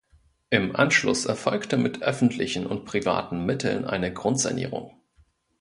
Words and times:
Im 0.49 0.75
Anschluss 0.75 1.27
erfolgte 1.27 1.77
mit 1.77 2.01
öffentlichen 2.01 2.65
und 2.65 2.85
privaten 2.85 3.45
Mitteln 3.45 3.85
eine 3.85 4.11
Grundsanierung. 4.11 4.99